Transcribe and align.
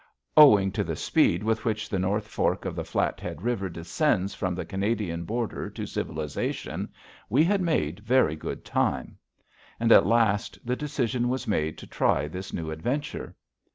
Owing 0.35 0.71
to 0.71 0.83
the 0.83 0.95
speed 0.95 1.43
with 1.43 1.63
which 1.63 1.87
the 1.87 1.99
North 1.99 2.27
Fork 2.27 2.65
of 2.65 2.75
the 2.75 2.83
Flathead 2.83 3.43
River 3.43 3.69
descends 3.69 4.33
from 4.33 4.55
the 4.55 4.65
Canadian 4.65 5.25
border 5.25 5.69
to 5.69 5.85
civilization, 5.85 6.91
we 7.29 7.43
had 7.43 7.61
made 7.61 7.99
very 7.99 8.35
good 8.35 8.65
time. 8.65 9.19
And, 9.79 9.91
at 9.91 10.07
last, 10.07 10.57
the 10.65 10.75
decision 10.75 11.29
was 11.29 11.47
made 11.47 11.77
to 11.77 11.85
try 11.85 12.27
this 12.27 12.51
new 12.51 12.71
adventure. 12.71 13.35